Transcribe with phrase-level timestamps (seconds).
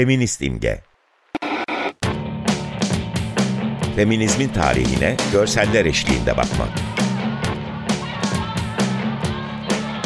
[0.00, 0.80] Feminist imge.
[3.96, 6.68] Feminizmin tarihine görseller eşliğinde bakmak.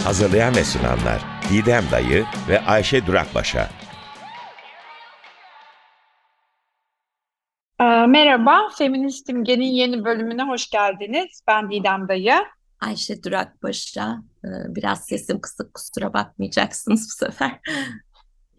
[0.05, 3.69] Hazırlayan ve sunanlar Didem Dayı ve Ayşe Durakbaşa.
[7.81, 11.43] Ee, Merhaba, Feminist İmge'nin yeni bölümüne hoş geldiniz.
[11.49, 12.35] Ben Didem Dayı.
[12.81, 17.61] Ayşe Durakbaş'a e, biraz sesim kısık kusura bakmayacaksınız bu sefer.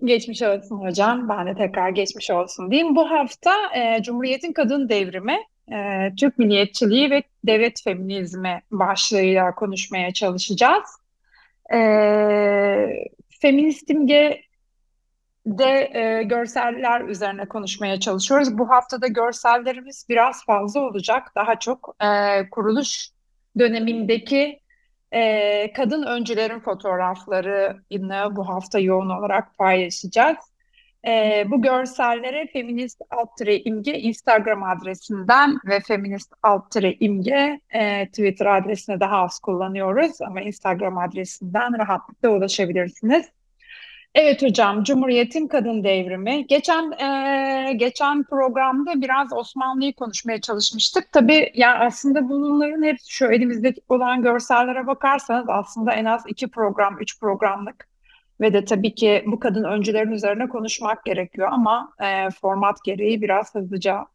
[0.06, 1.30] Geçmiş olsun hocam.
[1.30, 2.96] Ben de tekrar geçmiş olsun diyeyim.
[2.96, 5.38] Bu hafta e, Cumhuriyet'in Kadın Devrimi,
[5.72, 10.84] e, Türk Milliyetçiliği ve Devlet Feminizmi başlığıyla konuşmaya çalışacağız.
[11.74, 11.80] E,
[13.42, 14.42] Feminist İmge
[15.46, 18.58] de e, görseller üzerine konuşmaya çalışıyoruz.
[18.58, 21.32] Bu haftada görsellerimiz biraz fazla olacak.
[21.36, 23.10] Daha çok e, kuruluş
[23.60, 24.60] dönemindeki
[25.12, 30.38] e, kadın öncülerin fotoğraflarını bu hafta yoğun olarak paylaşacağız.
[31.08, 39.00] E, bu görsellere feminist alt imge Instagram adresinden ve feminist alt imge e, Twitter adresine
[39.00, 43.26] daha az kullanıyoruz ama Instagram adresinden rahatlıkla ulaşabilirsiniz.
[44.16, 46.48] Evet hocam, Cumhuriyet'in kadın devrimi.
[46.48, 51.12] Geçen e, geçen programda biraz Osmanlı'yı konuşmaya çalışmıştık.
[51.12, 56.98] Tabii yani aslında bunların hepsi şu elimizde olan görsellere bakarsanız aslında en az iki program,
[57.02, 57.88] üç programlık
[58.42, 63.56] ve de tabii ki bu kadın öncülerin üzerine konuşmak gerekiyor ama e, format gereği biraz
[63.56, 64.06] hızlıca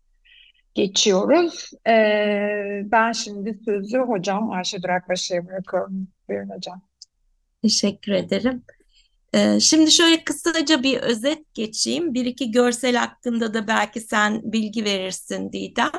[0.74, 1.70] geçiyoruz.
[1.86, 1.92] E,
[2.84, 6.08] ben şimdi sözü hocam Ayşe Durakbaşı'ya bırakıyorum.
[6.28, 6.82] Buyurun hocam.
[7.62, 8.62] Teşekkür ederim.
[9.34, 12.14] Ee, şimdi şöyle kısaca bir özet geçeyim.
[12.14, 15.90] Bir iki görsel hakkında da belki sen bilgi verirsin Didem.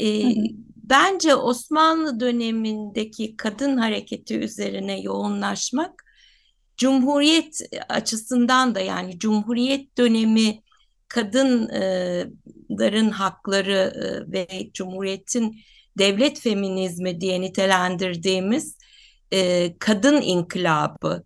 [0.00, 0.34] Ee,
[0.76, 6.04] bence Osmanlı dönemindeki kadın hareketi üzerine yoğunlaşmak
[6.76, 10.62] Cumhuriyet açısından da yani Cumhuriyet dönemi
[11.08, 12.30] kadınların
[13.10, 15.60] hakları e, ve Cumhuriyet'in
[15.98, 18.78] devlet feminizmi diye nitelendirdiğimiz
[19.32, 21.24] e, kadın inkılabı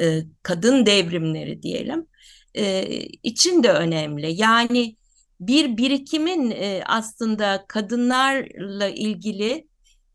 [0.00, 2.06] e, kadın devrimleri diyelim
[2.54, 2.84] e,
[3.22, 4.32] için de önemli.
[4.40, 4.96] Yani
[5.40, 9.68] bir birikimin e, aslında kadınlarla ilgili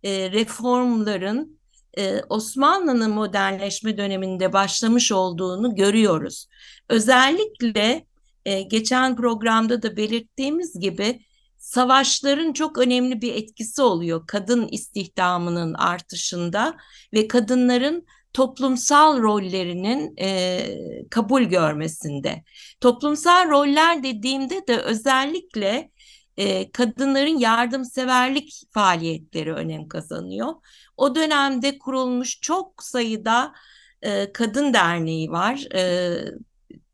[0.03, 1.59] e, reformların
[1.97, 6.47] e, Osmanlı'nın modernleşme döneminde başlamış olduğunu görüyoruz.
[6.89, 8.06] Özellikle
[8.45, 11.25] e, geçen programda da belirttiğimiz gibi
[11.57, 16.78] savaşların çok önemli bir etkisi oluyor kadın istihdamının artışında
[17.13, 20.66] ve kadınların toplumsal rollerinin e,
[21.09, 22.44] kabul görmesinde.
[22.81, 25.91] Toplumsal roller dediğimde de özellikle
[26.38, 30.53] e, kadınların yardımseverlik faaliyetleri önem kazanıyor.
[30.97, 33.53] O dönemde kurulmuş çok sayıda
[34.01, 35.75] e, kadın derneği var.
[35.75, 36.13] E,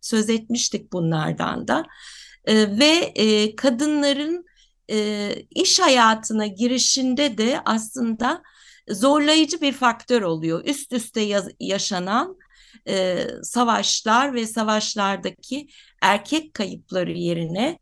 [0.02, 1.86] söz etmiştik bunlardan da.
[2.46, 4.46] E, ve e, kadınların
[4.92, 8.42] e, iş hayatına girişinde de aslında
[8.90, 10.66] zorlayıcı bir faktör oluyor.
[10.66, 11.22] Üst üste
[11.60, 12.38] yaşanan
[12.88, 15.68] e, savaşlar ve savaşlardaki
[16.02, 17.80] erkek kayıpları yerine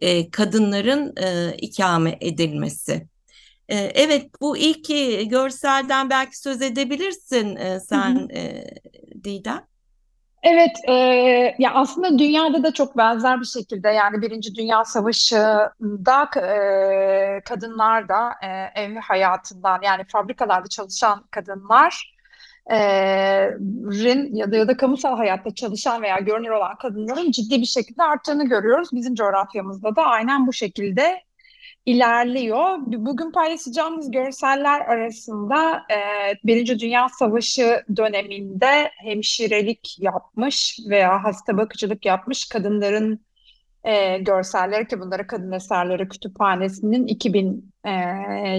[0.00, 3.06] e, kadınların e, ikame edilmesi.
[3.68, 4.88] E, evet bu ilk
[5.30, 8.32] görselden belki söz edebilirsin e, sen hı hı.
[8.32, 8.64] E,
[9.24, 9.75] Didem.
[10.42, 10.92] Evet, e,
[11.58, 18.30] ya aslında dünyada da çok benzer bir şekilde yani Birinci Dünya Savaşı'nda e, kadınlar da
[18.42, 22.16] e, ev hayatından yani fabrikalarda çalışan kadınlar
[22.70, 22.76] e,
[24.32, 28.48] ya da ya da kamusal hayatta çalışan veya görünür olan kadınların ciddi bir şekilde arttığını
[28.48, 28.88] görüyoruz.
[28.92, 31.25] Bizim coğrafyamızda da aynen bu şekilde
[31.86, 32.78] ilerliyor.
[32.86, 35.98] Bugün paylaşacağımız görseller arasında e,
[36.44, 43.20] Birinci Dünya Savaşı döneminde hemşirelik yapmış veya hasta bakıcılık yapmış kadınların
[43.84, 47.90] e, görselleri ki bunları Kadın Eserleri Kütüphanesi'nin 2000 e,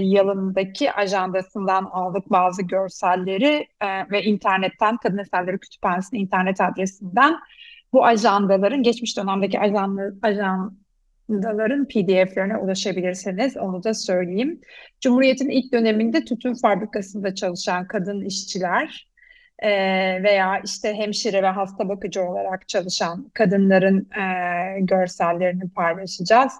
[0.01, 7.35] yılındaki ajandasından aldık bazı görselleri e, ve internetten Kadın Eserleri Kütüphanesi'nin internet adresinden
[7.93, 10.77] bu ajandaların geçmiş dönemdeki ajan, ajan
[11.29, 13.57] daların PDF'lerine ulaşabilirsiniz.
[13.57, 14.61] Onu da söyleyeyim.
[15.01, 19.07] Cumhuriyet'in ilk döneminde tütün fabrikasında çalışan kadın işçiler
[19.59, 19.69] e,
[20.23, 26.53] veya işte hemşire ve hasta bakıcı olarak çalışan kadınların e, görsellerini paylaşacağız.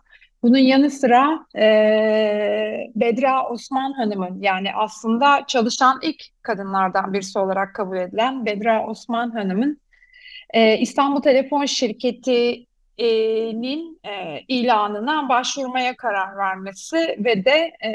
[0.43, 1.67] Bunun yanı sıra e,
[2.95, 9.81] Bedra Osman Hanım'ın yani aslında çalışan ilk kadınlardan birisi olarak kabul edilen Bedra Osman Hanım'ın
[10.53, 12.65] e, İstanbul Telefon Şirketi
[13.61, 17.91] nin e, ilanına başvurmaya karar vermesi ve de e,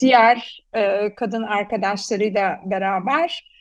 [0.00, 3.56] diğer e, kadın arkadaşlarıyla beraber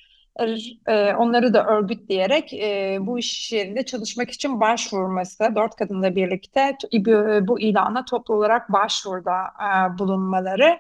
[0.87, 7.47] e, onları da örgütleyerek e, bu iş yerinde çalışmak için başvurması, dört kadınla birlikte bu,
[7.47, 10.79] bu ilana toplu olarak başvuruda e, bulunmaları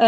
[0.00, 0.06] e,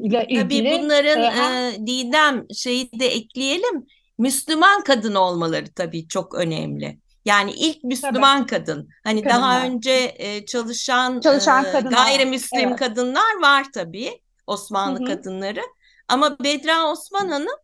[0.00, 0.70] ile ilgili.
[0.70, 3.86] Tabii bunların e, e, Didem şeyi de ekleyelim.
[4.18, 6.98] Müslüman kadın olmaları tabii çok önemli.
[7.26, 8.50] Yani ilk Müslüman tabii.
[8.50, 8.88] kadın.
[9.04, 9.42] Hani Kadınlar.
[9.42, 12.78] daha önce e, çalışan, çalışan e, gayrimüslim evet.
[12.78, 14.10] kadınlar var tabii.
[14.46, 15.06] Osmanlı Hı-hı.
[15.06, 15.60] kadınları.
[16.08, 17.56] Ama Bedra Osman Hanım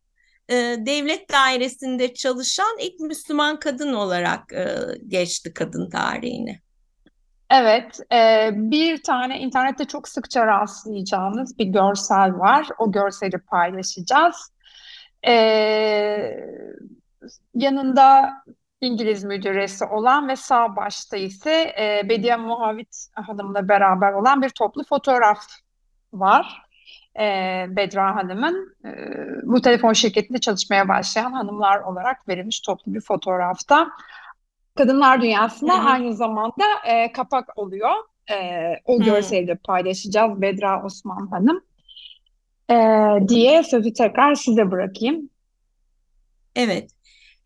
[0.48, 4.68] e, devlet dairesinde çalışan ilk Müslüman kadın olarak e,
[5.08, 6.60] geçti kadın tarihini.
[7.50, 12.68] Evet, e, bir tane internette çok sıkça rastlayacağınız bir görsel var.
[12.78, 14.52] O görseli paylaşacağız.
[15.26, 15.32] E,
[17.54, 18.30] yanında
[18.82, 24.84] İngiliz müdüresi olan ve sağ başta ise e, Bediye Muhavit Hanım'la beraber olan bir toplu
[24.84, 25.38] fotoğraf
[26.12, 26.62] var.
[27.20, 27.24] E,
[27.68, 28.90] Bedra Hanım'ın e,
[29.42, 33.88] bu telefon şirketinde çalışmaya başlayan hanımlar olarak verilmiş toplu bir fotoğrafta.
[34.74, 35.88] Kadınlar Dünyası'na Hı-hı.
[35.88, 37.92] aynı zamanda e, kapak oluyor.
[38.30, 38.36] E,
[38.84, 41.60] o görseli de paylaşacağız Bedra Osman Hanım.
[42.70, 42.76] E,
[43.28, 45.30] diye sözü tekrar size bırakayım.
[46.56, 46.90] Evet.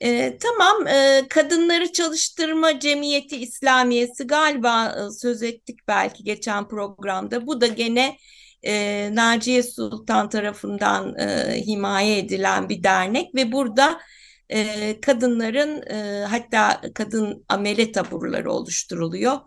[0.01, 7.47] E, tamam, e, Kadınları Çalıştırma Cemiyeti İslamiyesi galiba e, söz ettik belki geçen programda.
[7.47, 8.17] Bu da gene
[8.63, 14.01] e, Naciye Sultan tarafından e, himaye edilen bir dernek ve burada
[14.49, 19.39] e, kadınların e, hatta kadın amele taburları oluşturuluyor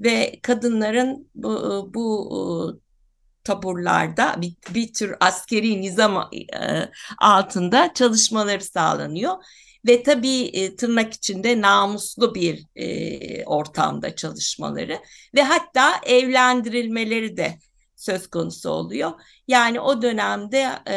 [0.00, 2.80] ve kadınların bu, bu
[3.46, 9.34] taburlarda bir, bir tür askeri nizam e, altında çalışmaları sağlanıyor
[9.86, 14.98] ve tabii e, tırnak içinde namuslu bir e, ortamda çalışmaları
[15.34, 17.58] ve hatta evlendirilmeleri de
[17.96, 19.12] söz konusu oluyor.
[19.48, 20.96] Yani o dönemde e,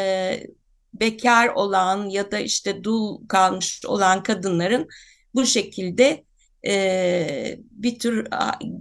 [0.94, 4.88] bekar olan ya da işte dul kalmış olan kadınların
[5.34, 6.24] bu şekilde
[6.66, 8.28] e, bir tür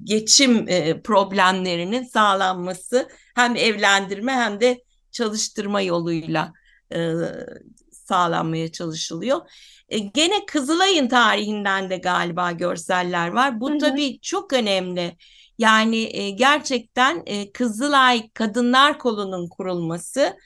[0.04, 6.54] geçim e, problemlerinin sağlanması hem evlendirme hem de çalıştırma yoluyla
[6.94, 7.12] e,
[7.92, 9.42] sağlanmaya çalışılıyor.
[9.90, 13.60] E, gene Kızılay'ın tarihinden de galiba görseller var.
[13.60, 13.78] Bu hı hı.
[13.78, 15.18] tabii çok önemli.
[15.58, 20.38] Yani gerçekten Kızılay Kadınlar Kolu'nun kurulması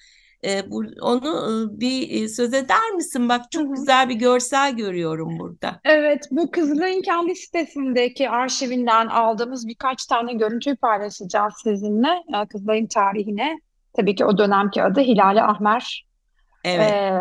[0.45, 3.29] e, bu, onu e, bir e, söz eder misin?
[3.29, 3.73] Bak çok Hı-hı.
[3.73, 5.79] güzel bir görsel görüyorum burada.
[5.85, 12.09] Evet, bu Kızılay'ın kendi sitesindeki arşivinden aldığımız birkaç tane görüntüyü paylaşacağız sizinle.
[12.49, 13.59] Kızılay'ın tarihine.
[13.93, 16.05] Tabii ki o dönemki adı Hilali Ahmer.
[16.63, 16.91] Evet.
[16.91, 17.19] Ee,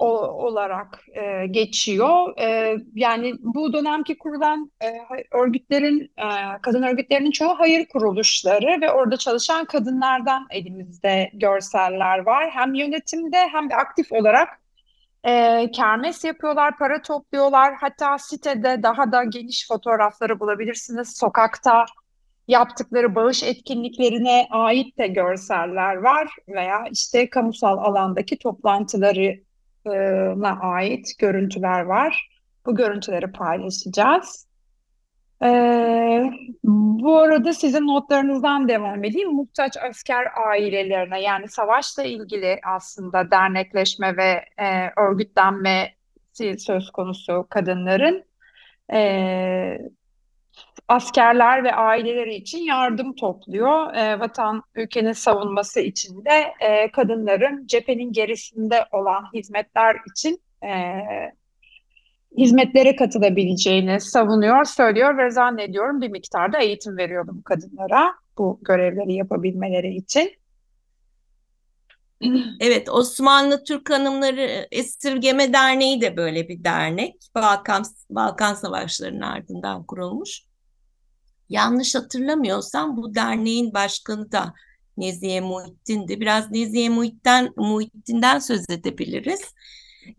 [0.00, 0.06] o,
[0.46, 2.38] olarak e, geçiyor.
[2.40, 4.86] E, yani bu dönemki kurulan e,
[5.32, 6.26] örgütlerin, e,
[6.62, 12.50] kadın örgütlerinin çoğu hayır kuruluşları ve orada çalışan kadınlardan elimizde görseller var.
[12.50, 14.48] Hem yönetimde hem de aktif olarak
[15.24, 17.74] e, kermes yapıyorlar, para topluyorlar.
[17.74, 21.16] Hatta sitede daha da geniş fotoğrafları bulabilirsiniz.
[21.18, 21.84] Sokakta
[22.48, 29.49] yaptıkları bağış etkinliklerine ait de görseller var veya işte kamusal alandaki toplantıları
[30.36, 32.28] na ait görüntüler var.
[32.66, 34.46] Bu görüntüleri paylaşacağız.
[35.42, 36.30] Ee,
[36.64, 39.32] bu arada sizin notlarınızdan devam edeyim.
[39.32, 45.94] Muhtaç asker ailelerine yani savaşla ilgili aslında dernekleşme ve e, örgütlenme
[46.58, 48.24] söz konusu kadınların
[48.92, 49.78] e,
[50.90, 53.94] askerler ve aileleri için yardım topluyor.
[53.94, 60.72] E, vatan ülkenin savunması için de e, kadınların cephenin gerisinde olan hizmetler için e,
[62.38, 69.94] hizmetlere katılabileceğini savunuyor, söylüyor ve zannediyorum bir miktarda eğitim veriyor bu kadınlara bu görevleri yapabilmeleri
[69.94, 70.32] için.
[72.60, 77.16] Evet, Osmanlı Türk Hanımları Esirgeme Derneği de böyle bir dernek.
[77.34, 80.49] Balkan Balkan Savaşları'nın ardından kurulmuş.
[81.50, 84.54] Yanlış hatırlamıyorsam bu derneğin başkanı da
[84.96, 86.20] Nezihe Muhittin'di.
[86.20, 89.40] Biraz Nezihe Muhittin, Muhittin'den söz edebiliriz.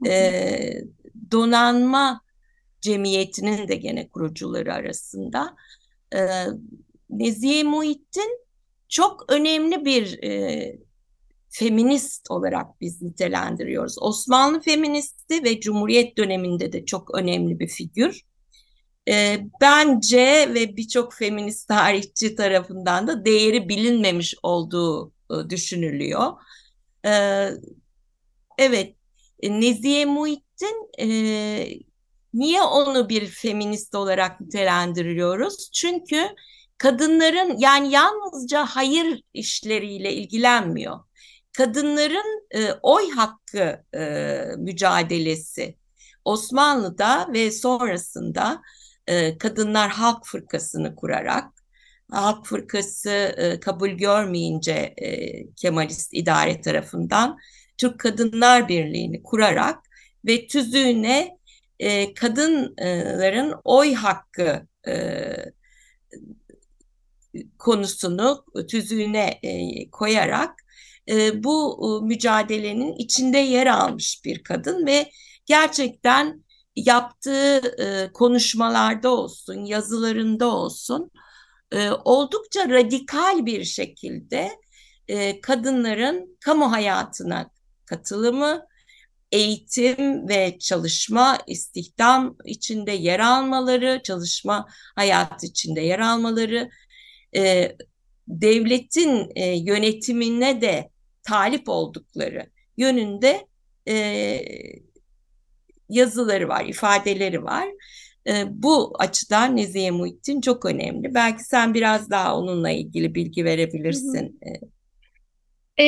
[0.08, 0.84] Ee,
[1.32, 2.22] donanma
[2.82, 5.56] Cemiyeti'nin de gene kurucuları arasında.
[6.16, 6.46] Ee,
[7.10, 8.40] Nezihe Muhittin
[8.90, 10.80] çok önemli bir e,
[11.50, 13.96] feminist olarak biz nitelendiriyoruz.
[14.02, 18.22] Osmanlı feministi ve Cumhuriyet döneminde de çok önemli bir figür
[19.10, 26.32] e, bence ve birçok feminist tarihçi tarafından da değeri bilinmemiş olduğu e, düşünülüyor.
[27.06, 27.12] E,
[28.58, 28.96] evet,
[29.44, 31.08] Nezihe Muhittin e,
[32.34, 35.72] niye onu bir feminist olarak nitelendiriyoruz?
[35.72, 36.30] Çünkü
[36.78, 41.00] kadınların yani yalnızca hayır işleriyle ilgilenmiyor.
[41.58, 45.76] kadınların e, oy hakkı e, mücadelesi
[46.26, 48.62] Osmanlı'da ve sonrasında
[49.08, 51.54] e, Kadınlar Halk Fırkası'nı kurarak
[52.12, 57.38] Halk Fırkası e, kabul görmeyince e, Kemalist idare tarafından
[57.78, 59.80] Türk Kadınlar Birliği'ni kurarak
[60.26, 61.38] ve tüzüğüne
[62.16, 64.68] kadınların oy hakkı
[67.58, 69.40] konusunu tüzüğüne
[69.92, 70.56] koyarak
[71.34, 75.12] bu mücadelenin içinde yer almış bir kadın ve
[75.46, 76.44] gerçekten
[76.76, 81.12] yaptığı e, konuşmalarda olsun, yazılarında olsun
[81.72, 84.52] e, oldukça radikal bir şekilde
[85.08, 87.50] e, kadınların kamu hayatına
[87.86, 88.66] katılımı,
[89.32, 96.70] eğitim ve çalışma, istihdam içinde yer almaları, çalışma hayatı içinde yer almaları,
[97.36, 97.76] e,
[98.28, 100.90] devletin e, yönetimine de
[101.24, 103.48] talip oldukları yönünde
[103.88, 104.42] e,
[105.92, 107.68] yazıları var, ifadeleri var.
[108.28, 111.14] E, bu açıdan Nezihe Muhittin çok önemli.
[111.14, 114.40] Belki sen biraz daha onunla ilgili bilgi verebilirsin.
[115.80, 115.86] E,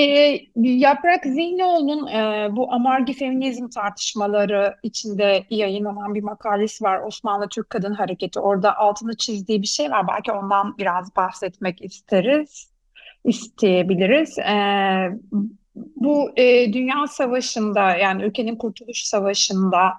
[0.56, 7.02] Yaprak Zihnoğlu'nun e, bu amargi feminizm tartışmaları içinde yayınlanan bir makalesi var.
[7.08, 8.40] Osmanlı Türk Kadın Hareketi.
[8.40, 10.08] Orada altını çizdiği bir şey var.
[10.08, 12.72] Belki ondan biraz bahsetmek isteriz,
[13.26, 14.40] isteyebiliriz.
[14.40, 14.56] E,
[15.76, 19.94] bu e, Dünya Savaşı'nda yani ülkenin Kurtuluş Savaşı'nda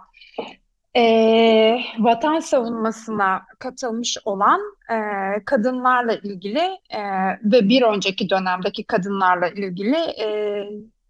[0.97, 4.97] e, vatan savunmasına katılmış olan e,
[5.45, 7.00] kadınlarla ilgili e,
[7.45, 10.69] ve bir önceki dönemdeki kadınlarla ilgili e,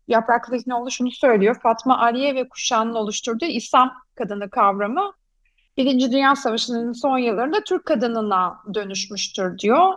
[0.09, 1.56] Yaprak Zihnioğlu şunu söylüyor.
[1.62, 5.12] Fatma Aliye ve kuşağının oluşturduğu İslam kadını kavramı
[5.76, 9.92] Birinci Dünya Savaşı'nın son yıllarında Türk kadınına dönüşmüştür diyor.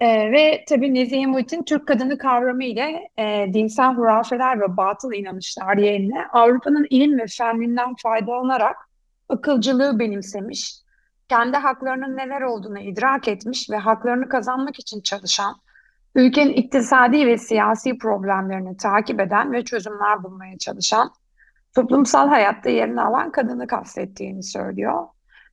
[0.00, 5.76] E, ve tabii Nezihe Muhit'in Türk kadını kavramı ile e, dinsel hurafeler ve batıl inanışlar
[5.76, 8.76] yerine Avrupa'nın ilim ve fenlinden faydalanarak
[9.28, 10.76] akılcılığı benimsemiş,
[11.28, 15.54] kendi haklarının neler olduğunu idrak etmiş ve haklarını kazanmak için çalışan,
[16.14, 21.12] ülkenin iktisadi ve siyasi problemlerini takip eden ve çözümler bulmaya çalışan,
[21.74, 25.06] toplumsal hayatta yerini alan kadını kastettiğini söylüyor.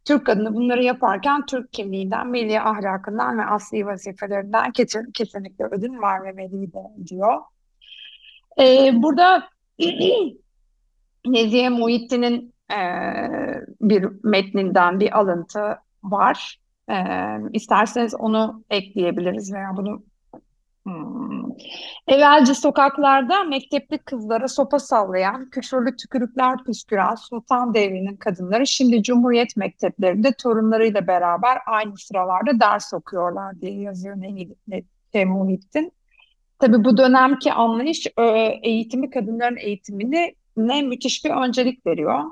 [0.07, 4.71] Türk kadını bunları yaparken Türk kimliğinden, milli ahlakından ve asli vazifelerinden
[5.13, 7.33] kesinlikle ödün vermemeliydi diyor.
[8.59, 9.49] Ee, burada
[11.25, 12.79] Nezihe Muhittin'in e,
[13.81, 16.59] bir metninden bir alıntı var.
[16.89, 16.95] E,
[17.53, 20.03] isterseniz onu ekleyebiliriz veya bunu
[20.87, 21.36] Hmm.
[22.07, 30.31] Evvelce sokaklarda mektepli kızlara sopa sallayan, küfürlü tükürükler püsküren Sultan devrinin kadınları şimdi Cumhuriyet mekteplerinde
[30.31, 34.15] torunlarıyla beraber aynı sıralarda ders okuyorlar diye yazıyor
[35.25, 35.91] Muhittin.
[36.59, 38.07] Tabii bu dönemki anlayış
[38.63, 42.23] eğitimi kadınların eğitimini ne müthiş bir öncelik veriyor.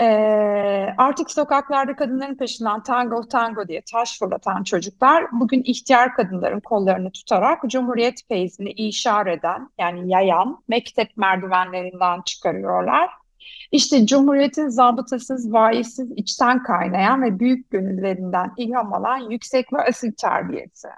[0.00, 7.12] Ee, artık sokaklarda kadınların peşinden tango tango diye taş fırlatan çocuklar bugün ihtiyar kadınların kollarını
[7.12, 13.10] tutarak Cumhuriyet feyzini işar eden yani yayan mektep merdivenlerinden çıkarıyorlar.
[13.72, 20.88] İşte Cumhuriyet'in zabıtasız, vaizsiz, içten kaynayan ve büyük gönüllerinden ilham alan yüksek ve asil terbiyesi.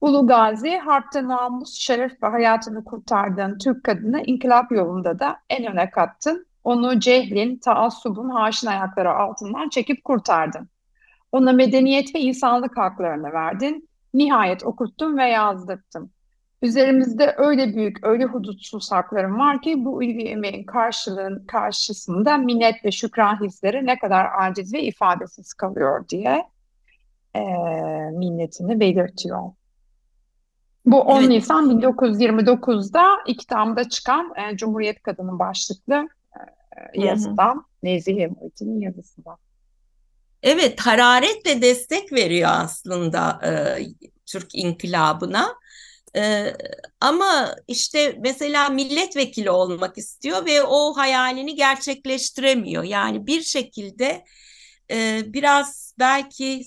[0.00, 5.90] Ulu Gazi, harpte namus, şeref ve hayatını kurtardığın Türk kadını inkılap yolunda da en öne
[5.90, 10.68] kattın onu cehlin, taassubun haşin ayakları altından çekip kurtardın.
[11.32, 13.88] Ona medeniyet ve insanlık haklarını verdin.
[14.14, 16.10] Nihayet okuttun ve yazdırttın.
[16.62, 22.90] Üzerimizde öyle büyük, öyle hudutsuz hakların var ki bu ilgi emeğin karşılığın karşısında minnet ve
[22.90, 26.44] şükran hisleri ne kadar aciz ve ifadesiz kalıyor diye
[27.34, 27.40] e,
[28.12, 29.40] minnetini belirtiyor.
[30.86, 31.28] Bu 10 evet.
[31.28, 36.08] Nisan 1929'da İktam'da çıkan e, Cumhuriyet Kadını başlıklı
[36.94, 39.36] yazıdan, Nezihe Muhit'in yazısından.
[40.42, 43.50] Evet, hararetle destek veriyor aslında e,
[44.26, 45.54] Türk inkılabına.
[46.16, 46.54] E,
[47.00, 52.84] ama işte mesela milletvekili olmak istiyor ve o hayalini gerçekleştiremiyor.
[52.84, 54.24] Yani bir şekilde
[54.90, 56.62] e, biraz belki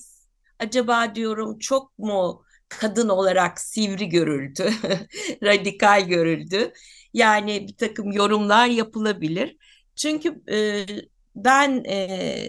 [0.59, 4.69] acaba diyorum çok mu kadın olarak sivri görüldü,
[5.43, 6.73] radikal görüldü.
[7.13, 9.57] Yani bir takım yorumlar yapılabilir.
[9.95, 10.85] Çünkü e,
[11.35, 12.47] ben e,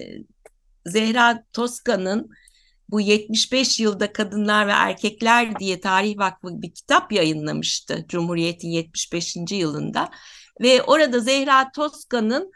[0.87, 2.31] Zehra Toska'nın
[2.89, 9.37] bu 75 yılda kadınlar ve erkekler diye Tarih Vakfı bir kitap yayınlamıştı Cumhuriyet'in 75.
[9.51, 10.11] yılında
[10.61, 12.53] ve orada Zehra Toska'nın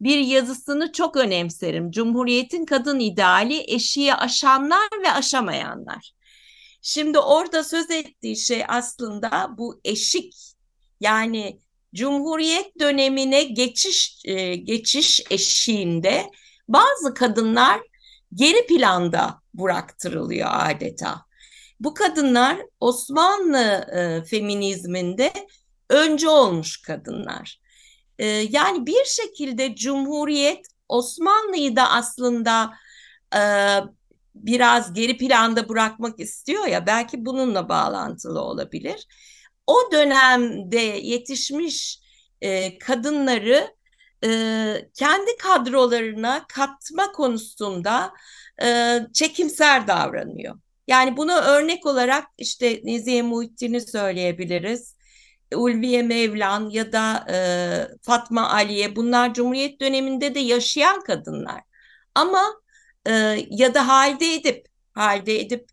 [0.00, 1.90] bir yazısını çok önemserim.
[1.90, 6.12] Cumhuriyet'in kadın ideali eşiği aşanlar ve aşamayanlar.
[6.82, 10.34] Şimdi orada söz ettiği şey aslında bu eşik
[11.00, 11.60] Yani
[11.94, 16.30] Cumhuriyet dönemine geçiş e, geçiş eşiğinde
[16.68, 17.80] bazı kadınlar
[18.34, 21.22] geri planda bıraktırılıyor adeta.
[21.80, 25.32] Bu kadınlar Osmanlı e, feminizminde
[25.90, 27.60] önce olmuş kadınlar.
[28.18, 32.72] E, yani bir şekilde Cumhuriyet Osmanlı'yı da aslında
[33.36, 33.42] e,
[34.34, 39.06] biraz geri planda bırakmak istiyor ya belki bununla bağlantılı olabilir.
[39.66, 42.00] O dönemde yetişmiş
[42.40, 43.74] e, kadınları
[44.24, 44.28] e,
[44.94, 48.12] kendi kadrolarına katma konusunda
[48.62, 50.58] e, çekimser davranıyor.
[50.86, 54.96] Yani buna örnek olarak işte Nezihe Muhittin'i söyleyebiliriz.
[55.54, 57.36] Ulviye Mevlan ya da e,
[58.02, 61.60] Fatma Aliye bunlar Cumhuriyet döneminde de yaşayan kadınlar.
[62.14, 62.54] Ama
[63.06, 63.12] e,
[63.50, 65.68] ya da Halide Edip, Halide Edip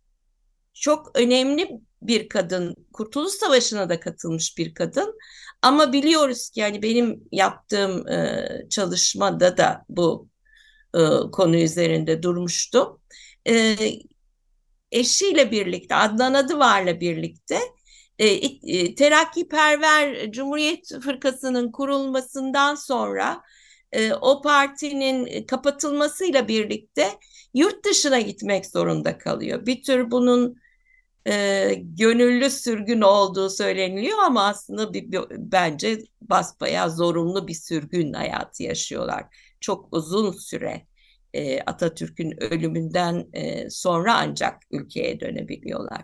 [0.74, 2.76] çok önemli bir kadın.
[2.94, 5.18] Kurtuluş Savaşı'na da katılmış bir kadın.
[5.62, 10.28] Ama biliyoruz ki yani benim yaptığım e, çalışmada da bu
[10.96, 11.00] e,
[11.32, 13.02] konu üzerinde durmuştum.
[13.50, 13.76] E,
[14.92, 17.60] eşiyle birlikte Adnan Adıvar'la birlikte
[18.20, 23.42] e, e, Terakkiperver Cumhuriyet Fırkası'nın kurulmasından sonra
[23.92, 27.10] e, o partinin kapatılmasıyla birlikte
[27.54, 29.66] yurt dışına gitmek zorunda kalıyor.
[29.66, 30.56] Bir tür bunun
[31.28, 38.64] e, gönüllü sürgün olduğu söyleniliyor ama aslında bir, bir, bence basbayağı zorunlu bir sürgün hayatı
[38.64, 39.26] yaşıyorlar.
[39.60, 40.88] Çok uzun süre
[41.34, 46.02] e, Atatürk'ün ölümünden e, sonra ancak ülkeye dönebiliyorlar.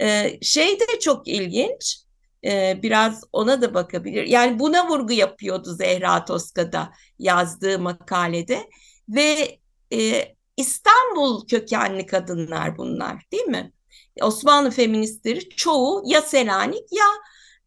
[0.00, 2.02] E, şey de çok ilginç,
[2.44, 4.24] e, biraz ona da bakabilir.
[4.24, 8.68] Yani buna vurgu yapıyordu Zehra Toska'da yazdığı makalede
[9.08, 9.58] ve
[9.92, 10.24] e,
[10.56, 13.72] İstanbul kökenli kadınlar bunlar değil mi?
[14.22, 17.06] Osmanlı feministleri çoğu ya Selanik ya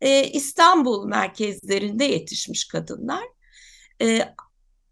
[0.01, 3.23] e, İstanbul merkezlerinde yetişmiş kadınlar.
[4.01, 4.21] E,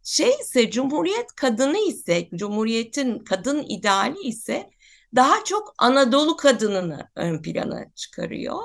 [0.03, 4.69] şey ise Cumhuriyet kadını ise Cumhuriyet'in kadın ideali ise
[5.15, 8.63] daha çok Anadolu kadınını ön plana çıkarıyor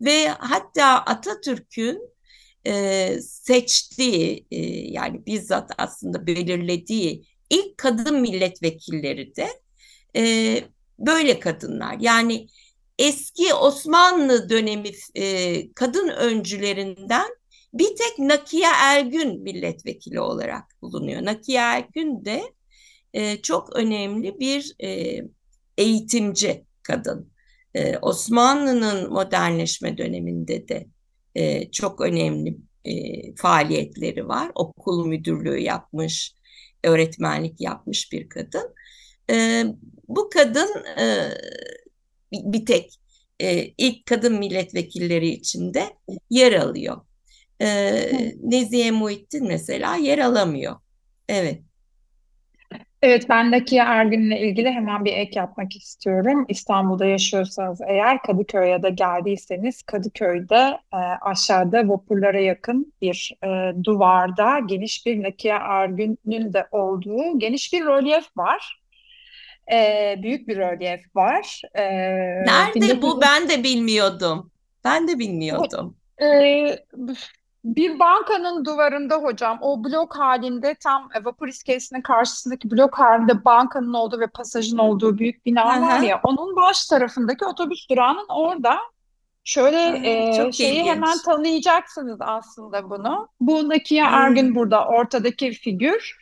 [0.00, 2.10] ve hatta Atatürk'ün
[2.66, 9.48] e, seçtiği e, yani bizzat aslında belirlediği ilk kadın milletvekilleri de
[10.16, 10.64] e,
[10.98, 11.96] böyle kadınlar.
[12.00, 12.48] Yani
[12.98, 17.28] eski Osmanlı dönemi e, kadın öncülerinden
[17.74, 21.24] bir tek Nakiye Ergün milletvekili olarak bulunuyor.
[21.24, 22.42] Nakiye Ergün de
[23.14, 25.20] e, çok önemli bir e,
[25.78, 27.32] eğitimci kadın.
[27.74, 30.86] E, Osmanlı'nın modernleşme döneminde de
[31.34, 34.52] e, çok önemli e, faaliyetleri var.
[34.54, 36.34] Okul müdürlüğü yapmış,
[36.84, 38.74] öğretmenlik yapmış bir kadın.
[39.30, 39.64] E,
[40.08, 41.06] bu kadın e,
[42.32, 42.98] bir tek
[43.40, 45.84] e, ilk kadın milletvekilleri içinde
[46.30, 47.00] yer alıyor.
[47.60, 47.66] E,
[48.42, 50.76] Nezihe Muhittin mesela yer alamıyor.
[51.28, 51.62] Evet.
[53.02, 56.44] Evet, ben Nakiye Ergün'le ilgili hemen bir ek yapmak istiyorum.
[56.48, 65.06] İstanbul'da yaşıyorsanız eğer Kadıköy'e da geldiyseniz Kadıköy'de e, aşağıda vapurlara yakın bir e, duvarda geniş
[65.06, 68.80] bir Nakiye Ergün'ün de olduğu geniş bir rölyef var.
[69.72, 71.62] E, büyük bir rölyef var.
[71.74, 71.84] E,
[72.44, 73.02] Nerede 19...
[73.02, 73.20] bu?
[73.20, 74.50] Ben de bilmiyordum.
[74.84, 75.96] Ben de bilmiyordum.
[76.22, 76.78] E,
[77.64, 84.20] bir bankanın duvarında hocam o blok halinde tam vapur iskelesinin karşısındaki blok halinde bankanın olduğu
[84.20, 88.78] ve pasajın olduğu büyük bina var ya onun baş tarafındaki otobüs durağının orada
[89.44, 89.96] şöyle Aha,
[90.46, 90.88] e, şeyi ilginç.
[90.88, 93.28] hemen tanıyacaksınız aslında bunu.
[93.40, 94.14] Bu Nakiye hmm.
[94.14, 96.16] Ergün burada ortadaki figür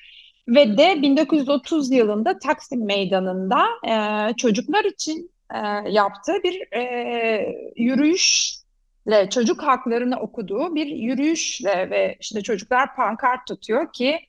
[0.48, 5.58] ve de 1930 yılında Taksim Meydanı'nda e, çocuklar için e,
[5.90, 8.56] yaptığı bir e, yürüyüş
[9.06, 14.20] ile çocuk haklarını okuduğu bir yürüyüşle ve işte çocuklar pankart tutuyor ki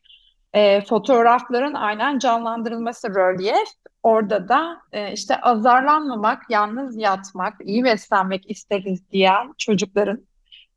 [0.54, 3.68] e, fotoğrafların aynen canlandırılması rölyef.
[4.04, 10.28] Orada da e, işte azarlanmamak, yalnız yatmak, iyi beslenmek isteriz diyen çocukların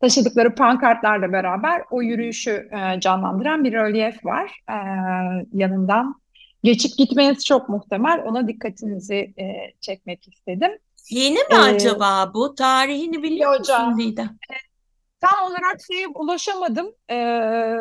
[0.00, 4.76] taşıdıkları pankartlarla beraber o yürüyüşü e, canlandıran bir rölyef var e,
[5.52, 6.20] yanından.
[6.62, 8.22] Geçip gitmeniz çok muhtemel.
[8.26, 10.70] Ona dikkatinizi e, çekmek istedim.
[11.10, 12.54] Yeni mi ee, acaba bu?
[12.54, 14.38] Tarihini biliyor hocam, musun Didem?
[15.20, 16.92] Tam olarak şeye ulaşamadım.
[17.10, 17.76] Ee,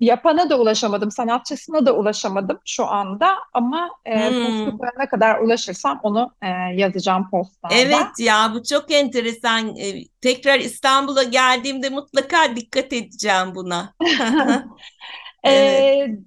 [0.00, 4.78] yapana da ulaşamadım, sanatçısına da ulaşamadım şu anda ama e, hmm.
[4.98, 7.74] ne kadar ulaşırsam onu e, yazacağım postlarda.
[7.74, 9.76] Evet ya bu çok enteresan.
[9.76, 13.94] Ee, tekrar İstanbul'a geldiğimde mutlaka dikkat edeceğim buna.
[15.44, 16.10] evet.
[16.10, 16.18] Ee,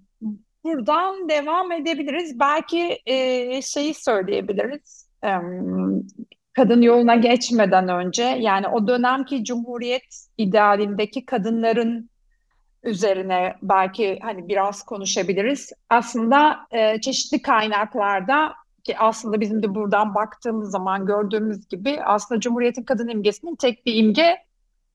[0.64, 2.40] buradan devam edebiliriz.
[2.40, 5.08] Belki e, şeyi söyleyebiliriz
[6.54, 12.10] kadın yoluna geçmeden önce yani o dönemki Cumhuriyet idealindeki kadınların
[12.84, 15.72] üzerine belki hani biraz konuşabiliriz.
[15.90, 22.84] Aslında e, çeşitli kaynaklarda ki aslında bizim de buradan baktığımız zaman gördüğümüz gibi aslında Cumhuriyet'in
[22.84, 24.38] kadın imgesinin tek bir imge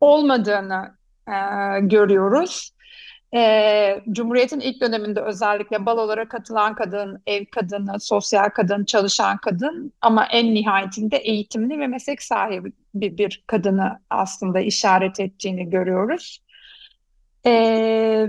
[0.01, 0.95] olmadığını
[1.29, 1.33] e,
[1.81, 2.73] görüyoruz.
[3.35, 10.27] E, Cumhuriyet'in ilk döneminde özellikle balolara katılan kadın, ev kadını, sosyal kadın, çalışan kadın ama
[10.27, 16.43] en nihayetinde eğitimli ve meslek sahibi bir, kadını aslında işaret ettiğini görüyoruz.
[17.49, 18.29] E,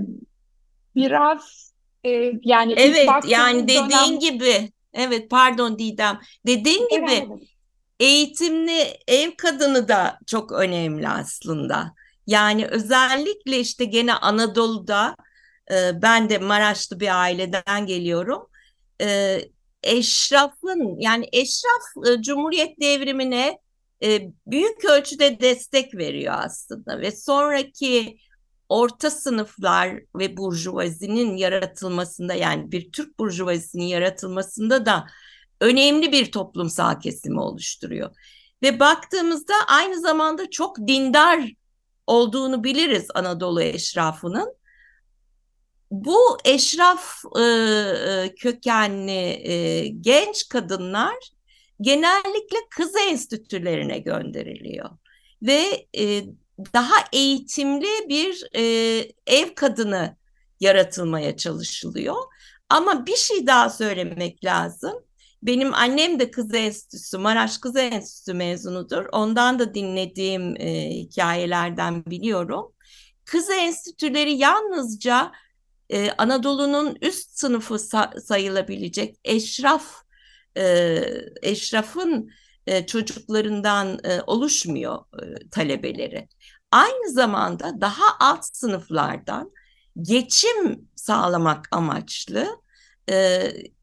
[0.95, 4.19] biraz e, yani evet yani dediğin dönem...
[4.19, 7.27] gibi evet pardon Didem dediğin gibi
[7.99, 11.93] eğitimli ev kadını da çok önemli aslında.
[12.27, 15.15] Yani özellikle işte gene Anadolu'da
[15.71, 18.47] e, ben de Maraşlı bir aileden geliyorum.
[19.01, 19.39] E,
[19.83, 23.59] eşrafın yani eşraf e, Cumhuriyet devrimine
[24.03, 28.17] e, büyük ölçüde destek veriyor aslında ve sonraki
[28.69, 35.07] orta sınıflar ve burjuvazinin yaratılmasında yani bir Türk burjuvazisinin yaratılmasında da
[35.61, 38.15] önemli bir toplumsal kesimi oluşturuyor.
[38.63, 41.53] Ve baktığımızda aynı zamanda çok dindar
[42.07, 44.53] olduğunu biliriz Anadolu eşrafının.
[45.91, 51.15] Bu eşraf e, e, kökenli e, genç kadınlar
[51.81, 54.89] genellikle kız enstitülerine gönderiliyor
[55.41, 56.23] ve e,
[56.73, 58.61] daha eğitimli bir e,
[59.27, 60.17] ev kadını
[60.59, 62.15] yaratılmaya çalışılıyor.
[62.69, 64.93] Ama bir şey daha söylemek lazım.
[65.43, 69.05] Benim annem de Kız Enstitüsü, Maraş Kız Enstitüsü mezunudur.
[69.11, 72.73] Ondan da dinlediğim e, hikayelerden biliyorum.
[73.25, 75.31] Kız enstitüleri yalnızca
[75.89, 80.03] e, Anadolu'nun üst sınıfı sa- sayılabilecek eşraf
[80.57, 81.03] e,
[81.41, 82.31] eşrafın
[82.69, 86.27] e, çocuklarından e, oluşmuyor e, talebeleri.
[86.71, 89.51] Aynı zamanda daha alt sınıflardan
[90.01, 92.59] geçim sağlamak amaçlı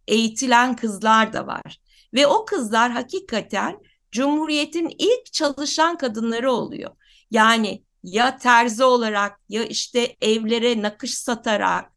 [0.07, 1.79] eğitilen kızlar da var.
[2.15, 3.79] Ve o kızlar hakikaten
[4.13, 6.91] Cumhuriyet'in ilk çalışan kadınları oluyor.
[7.31, 11.93] Yani ya terzi olarak ya işte evlere nakış satarak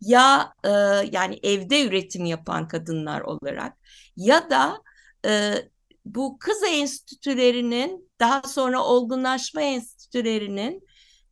[0.00, 0.70] ya e,
[1.12, 3.72] yani evde üretim yapan kadınlar olarak
[4.16, 4.82] ya da
[5.26, 5.54] e,
[6.04, 10.86] bu kız enstitülerinin daha sonra olgunlaşma enstitülerinin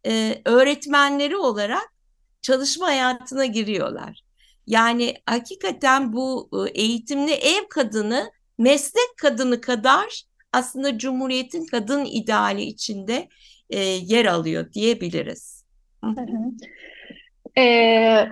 [0.07, 1.93] e, öğretmenleri olarak
[2.43, 4.23] çalışma hayatına giriyorlar.
[4.67, 13.29] Yani hakikaten bu e, eğitimli ev kadını meslek kadını kadar aslında Cumhuriyet'in kadın ideali içinde
[13.71, 15.65] e, yer alıyor diyebiliriz.
[17.59, 17.63] Ee,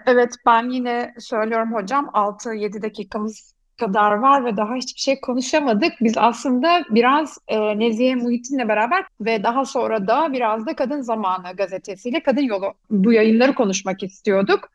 [0.07, 5.93] evet ben yine söylüyorum hocam 6-7 dakikamız kadar var ve daha hiçbir şey konuşamadık.
[6.01, 11.57] Biz aslında biraz e, Nezihe Muhittin'le beraber ve daha sonra da biraz da Kadın Zamanı
[11.57, 14.71] gazetesiyle Kadın Yolu bu yayınları konuşmak istiyorduk.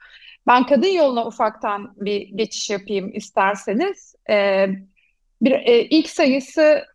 [0.48, 4.16] Ben Kadın Yolu'na ufaktan bir geçiş yapayım isterseniz.
[4.30, 4.68] E,
[5.42, 6.86] bir, e, ilk sayısı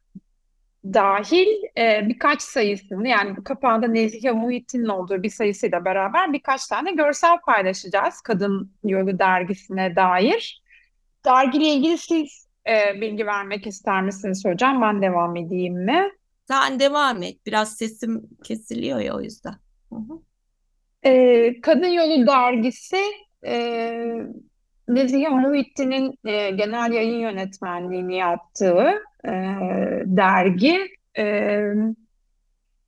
[0.85, 1.46] dahil
[1.79, 8.20] e, birkaç sayısını yani kapağında Nezihe Muhittin'in olduğu bir sayısıyla beraber birkaç tane görsel paylaşacağız
[8.20, 10.62] Kadın Yolu dergisine dair.
[11.24, 14.83] Dergiyle ilgili siz e, bilgi vermek ister misiniz hocam?
[14.83, 16.11] Ben devam edeyim mi?
[16.48, 17.46] Sen devam et.
[17.46, 19.54] Biraz sesim kesiliyor ya o yüzden.
[19.92, 20.20] Hı hı.
[21.02, 23.00] E, Kadın Yolu dergisi
[23.46, 23.92] e,
[24.88, 28.90] Nezihe Muhittin'in e, genel yayın yönetmenliğini yaptığı
[29.24, 29.30] e,
[30.06, 30.88] dergi.
[31.18, 31.61] E,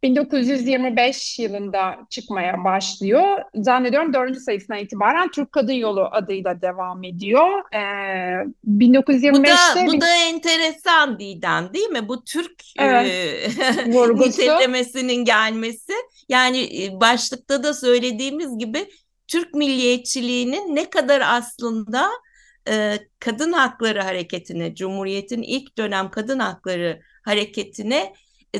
[0.03, 3.39] 1925 yılında çıkmaya başlıyor.
[3.55, 7.75] Zannediyorum dördüncü sayısından itibaren Türk Kadın Yolu adıyla devam ediyor.
[7.75, 7.79] Ee,
[8.69, 9.87] 1925'te...
[9.87, 12.09] Bu da, bu da enteresan Didem değil mi?
[12.09, 13.07] Bu Türk evet,
[13.87, 15.93] e, nitelemesinin gelmesi.
[16.29, 18.87] Yani e, başlıkta da söylediğimiz gibi
[19.29, 22.11] Türk milliyetçiliğinin ne kadar aslında
[22.69, 28.13] e, kadın hakları hareketine, Cumhuriyet'in ilk dönem kadın hakları hareketine e,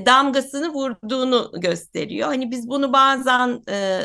[0.07, 2.29] damgasını vurduğunu gösteriyor.
[2.29, 4.01] Hani biz bunu bazen e,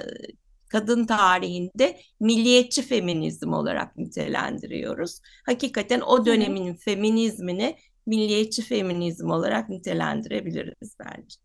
[0.70, 5.20] kadın tarihinde milliyetçi feminizm olarak nitelendiriyoruz.
[5.46, 11.36] Hakikaten o dönemin feminizmini milliyetçi feminizm olarak nitelendirebiliriz bence.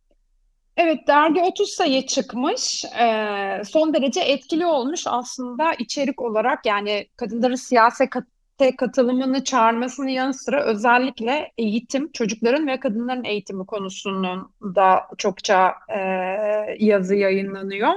[0.77, 2.85] Evet, dergi 30 sayı çıkmış.
[2.85, 8.25] Ee, son derece etkili olmuş aslında içerik olarak yani kadınların siyasi kat
[8.71, 15.99] katılımını çağırmasının yanı sıra özellikle eğitim, çocukların ve kadınların eğitimi konusunun da çokça e,
[16.79, 17.93] yazı yayınlanıyor.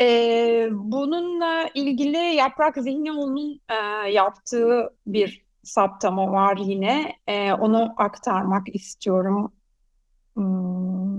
[0.00, 7.16] E, bununla ilgili Yaprak Zihnioğlu'nun e, yaptığı bir saptama var yine.
[7.26, 9.52] E, onu aktarmak istiyorum.
[10.34, 11.10] Hmm.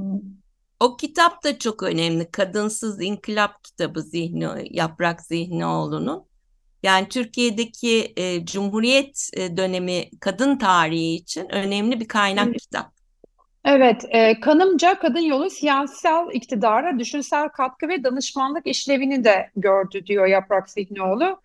[0.79, 2.31] O kitap da çok önemli.
[2.31, 6.30] Kadınsız İnkılap kitabı Zihni, Yaprak Zihnioğlu'nun.
[6.83, 12.61] Yani Türkiye'deki e, Cumhuriyet e, dönemi kadın tarihi için önemli bir kaynak Evet.
[12.61, 12.91] kitap.
[13.65, 20.25] Evet, e, kanımca kadın yolu siyasal iktidara düşünsel katkı ve danışmanlık işlevini de gördü diyor
[20.27, 21.41] Yaprak Zihnioğlu.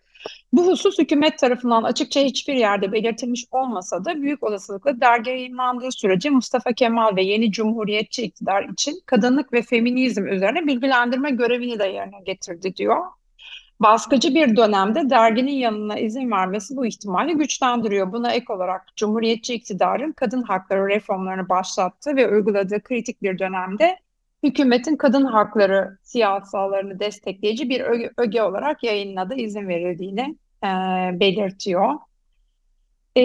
[0.53, 6.29] Bu husus hükümet tarafından açıkça hiçbir yerde belirtilmiş olmasa da büyük olasılıkla dergi yayınlandığı sürece
[6.29, 12.19] Mustafa Kemal ve yeni cumhuriyetçi iktidar için kadınlık ve feminizm üzerine bilgilendirme görevini de yerine
[12.25, 12.97] getirdi diyor.
[13.79, 18.11] Baskıcı bir dönemde derginin yanına izin vermesi bu ihtimali güçlendiriyor.
[18.11, 23.97] Buna ek olarak Cumhuriyetçi iktidarın kadın hakları reformlarını başlattığı ve uyguladığı kritik bir dönemde
[24.43, 27.81] hükümetin kadın hakları siyasalarını destekleyici bir
[28.17, 30.67] öge, olarak yayınladığı izin verildiğini e,
[31.19, 31.93] belirtiyor.
[33.17, 33.21] E,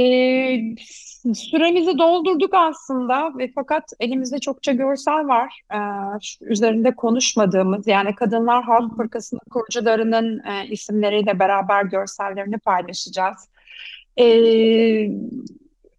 [1.34, 5.60] süremizi doldurduk aslında ve fakat elimizde çokça görsel var.
[5.74, 5.78] E,
[6.40, 13.48] üzerinde konuşmadığımız yani Kadınlar Halk Fırkası'nın kurucularının e, isimleriyle beraber görsellerini paylaşacağız.
[14.16, 14.26] E,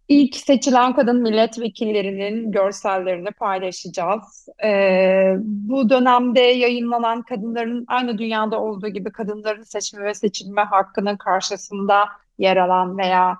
[0.08, 4.48] ilk seçilen kadın milletvekillerinin görsellerini paylaşacağız.
[4.64, 12.08] Ee, bu dönemde yayınlanan kadınların aynı dünyada olduğu gibi kadınların seçme ve seçilme hakkının karşısında
[12.38, 13.38] yer alan veya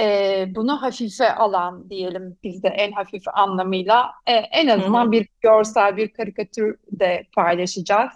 [0.00, 6.08] e, bunu hafife alan diyelim bizde en hafif anlamıyla e, en azından bir görsel bir
[6.08, 8.10] karikatür de paylaşacağız.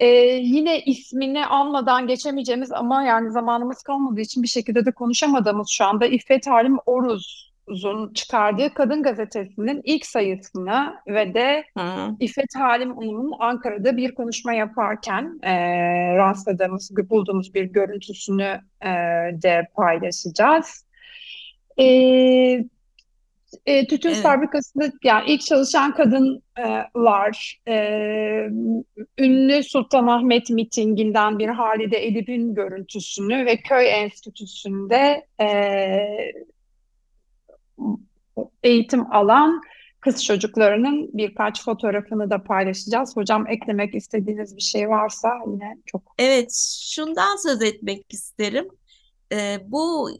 [0.00, 0.06] Ee,
[0.42, 6.06] yine ismini almadan geçemeyeceğimiz ama yani zamanımız kalmadığı için bir şekilde de konuşamadığımız şu anda
[6.06, 12.16] İffet Halim Oruz'un çıkardığı Kadın Gazetesi'nin ilk sayısını ve de Hı.
[12.20, 15.54] İffet Halim Un'un Ankara'da bir konuşma yaparken e,
[16.16, 18.88] rastladığımız, bulduğumuz bir görüntüsünü e,
[19.42, 20.87] de paylaşacağız.
[21.78, 21.84] E,
[23.66, 24.22] e, tütün Evet.
[24.22, 27.74] fabrikasında yani ilk çalışan kadınlar, e,
[29.18, 35.46] ünlü Sultanahmet mitinginden bir Halide Edip'in görüntüsünü ve köy enstitüsünde e,
[38.62, 39.62] eğitim alan
[40.00, 43.16] kız çocuklarının birkaç fotoğrafını da paylaşacağız.
[43.16, 46.02] Hocam eklemek istediğiniz bir şey varsa yine çok.
[46.18, 48.68] Evet, şundan söz etmek isterim.
[49.32, 50.10] Ee, bu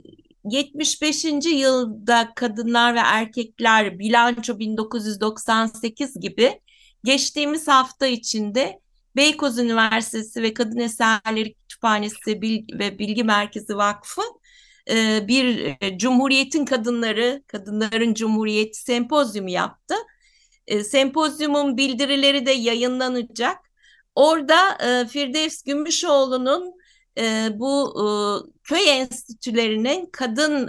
[0.44, 1.24] 75.
[1.44, 6.61] yılda kadınlar ve erkekler bilanço 1998 gibi
[7.05, 8.81] geçtiğimiz hafta içinde
[9.16, 12.40] Beykoz Üniversitesi ve Kadın Eserleri Kütüphanesi
[12.79, 14.22] ve Bilgi Merkezi Vakfı
[14.90, 19.94] e, bir e, Cumhuriyet'in kadınları, kadınların Cumhuriyeti sempozyumu yaptı.
[20.66, 23.59] E, sempozyumun bildirileri de yayınlanacak.
[24.14, 26.78] Orada Firdevs Gümüşoğlu'nun
[27.53, 27.95] bu
[28.65, 30.69] köy enstitülerinin kadın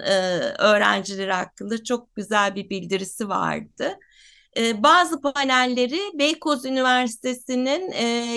[0.60, 3.98] öğrencileri hakkında çok güzel bir bildirisi vardı.
[4.76, 7.92] bazı panelleri Beykoz Üniversitesi'nin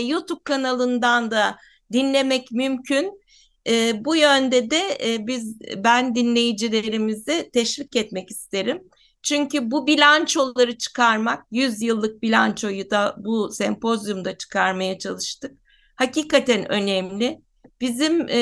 [0.09, 1.57] YouTube kanalından da
[1.93, 3.23] dinlemek mümkün.
[3.69, 8.83] E, bu yönde de e, biz ben dinleyicilerimizi teşvik etmek isterim.
[9.23, 15.59] Çünkü bu bilançoları çıkarmak, 100 yıllık bilançoyu da bu sempozyumda çıkarmaya çalıştık.
[15.97, 17.41] Hakikaten önemli.
[17.83, 18.41] Bizim e,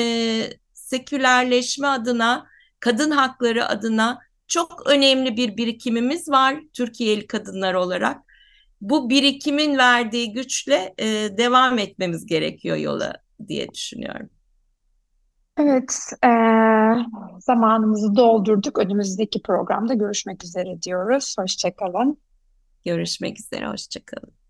[0.73, 2.47] sekülerleşme adına,
[2.79, 8.17] kadın hakları adına çok önemli bir birikimimiz var Türkiye'li kadınlar olarak.
[8.81, 11.05] Bu birikimin verdiği güçle e,
[11.37, 13.13] devam etmemiz gerekiyor yola
[13.47, 14.29] diye düşünüyorum.
[15.57, 17.05] Evet, eee,
[17.39, 18.79] zamanımızı doldurduk.
[18.79, 21.35] Önümüzdeki programda görüşmek üzere diyoruz.
[21.39, 22.17] Hoşçakalın.
[22.85, 24.40] Görüşmek üzere, hoşçakalın.